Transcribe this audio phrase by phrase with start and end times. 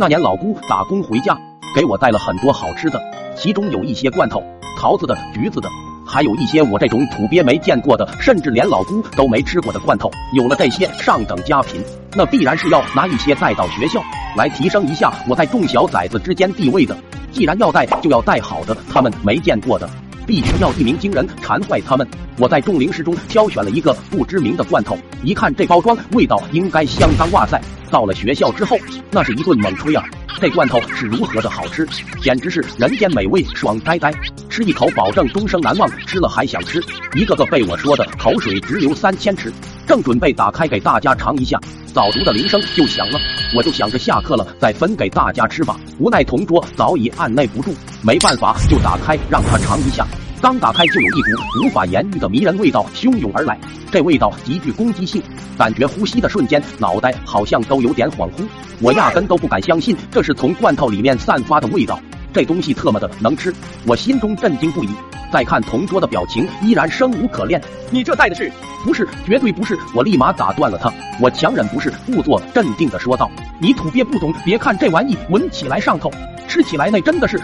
[0.00, 1.38] 那年老姑打工回家，
[1.74, 2.98] 给我带了很多好吃的，
[3.36, 4.42] 其中有一些罐头，
[4.78, 5.68] 桃子的、橘子的，
[6.06, 10.10] 还有一些我这种土鳖没见过的，甚至连老姑都没吃过的罐头。
[10.32, 11.82] 有了这些上等佳品，
[12.14, 14.02] 那必然是要拿一些带到学校，
[14.38, 16.96] 来提升一下我在众小崽子之间地位的。
[17.30, 19.86] 既然要带，就要带好的，他们没见过的。
[20.26, 22.08] 必须要一鸣惊人，馋坏他们。
[22.38, 27.60] 我在众零食中挑选了一个不知名的罐头，一看这包装，味道应该相当哇塞。
[27.90, 28.76] 到了学校之后，
[29.10, 30.04] 那是一顿猛吹啊！
[30.40, 31.86] 这罐头是如何的好吃，
[32.22, 34.12] 简直是人间美味，爽呆呆！
[34.48, 36.82] 吃一口保证终生难忘，吃了还想吃，
[37.14, 39.52] 一个个被我说的口水直流三千尺。
[39.86, 41.60] 正准备打开给大家尝一下，
[41.92, 43.20] 早读的铃声就响了，
[43.54, 45.76] 我就想着下课了再分给大家吃吧。
[45.98, 50.06] 无奈同桌早已按耐不住，没办法就打开让他尝一下。
[50.40, 53.58] 刚打开就有一股无法言喻的迷人味道汹涌而来，
[53.90, 55.20] 这味道极具攻击性，
[55.58, 58.46] 感觉呼吸的瞬间脑袋好像都有点恍惚。
[58.80, 61.98] 我压根都不敢相信这是从罐头里面散发的味道，
[62.32, 63.52] 这东西特么的能吃，
[63.86, 64.88] 我心中震惊不已。
[65.32, 67.60] 再看同桌的表情，依然生无可恋。
[67.90, 68.50] 你这带的是？
[68.84, 69.78] 不是，绝对不是！
[69.94, 70.92] 我立马打断了他。
[71.20, 76.10] 我强忍不是，故作镇定的说道：“你土鳖不懂，别看这玩意闻起来上头。”
[76.50, 77.40] 吃起来那真的是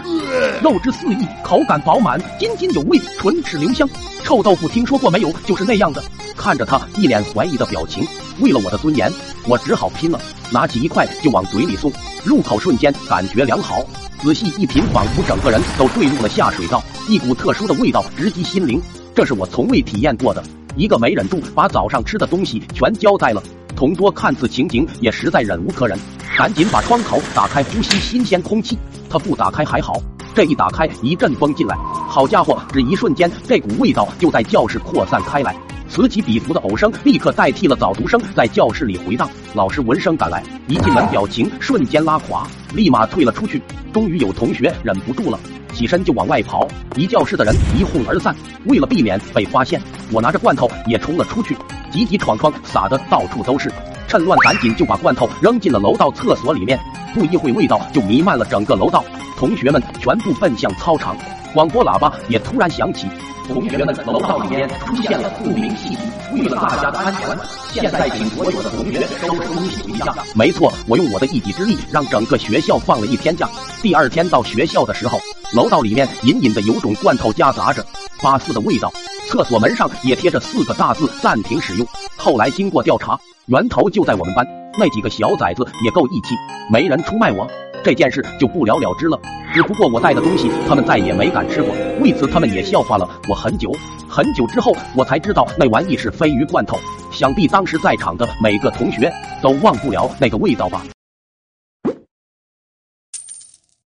[0.61, 3.87] 肉汁四溢，口感饱满，津津有味，唇齿留香。
[4.21, 5.31] 臭豆腐听说过没有？
[5.45, 6.03] 就是那样的。
[6.35, 8.05] 看着他一脸怀疑的表情，
[8.41, 9.09] 为了我的尊严，
[9.47, 10.19] 我只好拼了，
[10.51, 11.89] 拿起一块就往嘴里送。
[12.25, 13.81] 入口瞬间感觉良好，
[14.21, 18.81] 仔细一品，仿佛整个人都坠入了下水道，一股特殊的味道直击心灵，
[19.15, 20.43] 这是我从未体验过的。
[20.75, 23.41] 一个没忍住，把早上吃的东西全交代了。
[23.73, 25.97] 同桌看此情景，也实在忍无可忍，
[26.37, 28.77] 赶紧把窗口打开，呼吸新鲜空气。
[29.09, 29.99] 他不打开还好，
[30.35, 31.75] 这一打开，一阵风进来，
[32.07, 35.55] 好家伙，只一瞬间，这股味道就在教室扩散开来，
[35.89, 39.27] 此起彼伏的呕声立刻代替了早读声在教室里回荡。
[39.55, 43.59] 老师闻声赶来，一进门表情瞬间拉垮，立马退了出去。
[43.91, 45.39] 终于有同学忍不住了，
[45.73, 48.35] 起身就往外跑，一教室的人一哄而散。
[48.65, 51.57] 为了避免被发现，我拿着罐头也冲了出去，
[51.91, 53.71] 急急闯窗，撒的到处都是。
[54.07, 56.79] 趁乱赶紧就把罐头扔进了楼道厕所里面。
[57.13, 59.03] 不一会，味道就弥漫了整个楼道，
[59.37, 61.17] 同学们全部奔向操场，
[61.53, 63.07] 广播喇叭也突然响起。
[63.47, 65.97] 同学们，楼道里面出现了不明气体，
[66.33, 67.37] 为了大家的安全，
[67.71, 70.13] 现在请所有的同学收拾东西回家。
[70.35, 73.49] 没错，我用我的一己之力让整个学校放了一天假。
[73.81, 75.17] 第二天到学校的时候，
[75.53, 77.83] 楼道里面隐隐的有种罐头夹杂着
[78.19, 78.91] 发丝的味道，
[79.29, 81.87] 厕所门上也贴着四个大字：暂停使用。
[82.17, 84.45] 后来经过调查，源头就在我们班。
[84.77, 86.35] 那几个小崽子也够义气，
[86.69, 87.47] 没人出卖我，
[87.83, 89.17] 这件事就不了了之了。
[89.53, 93.71] 只不过我带的东西，他们再也没敢吃过，为此他们也笑话了我很久
[94.07, 94.45] 很久。
[94.47, 96.77] 之后我才知道那玩意是鲱鱼罐头，
[97.09, 100.83] 想必当时在场的每个同学都忘不了那个味道吧。